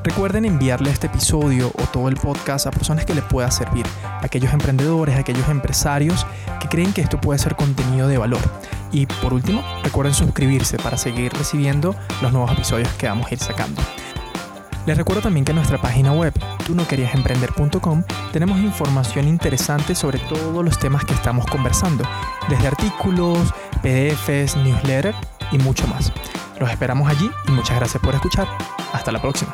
[0.05, 3.85] Recuerden enviarle este episodio o todo el podcast a personas que les pueda servir,
[4.21, 6.25] aquellos emprendedores, aquellos empresarios
[6.61, 8.41] que creen que esto puede ser contenido de valor.
[8.95, 13.39] Y por último, recuerden suscribirse para seguir recibiendo los nuevos episodios que vamos a ir
[13.39, 13.81] sacando.
[14.85, 16.33] Les recuerdo también que en nuestra página web,
[16.65, 22.05] tú no querías emprender.com, tenemos información interesante sobre todos los temas que estamos conversando,
[22.47, 25.13] desde artículos, PDFs, newsletter
[25.51, 26.13] y mucho más.
[26.57, 28.47] Los esperamos allí y muchas gracias por escuchar.
[28.93, 29.53] Hasta la próxima.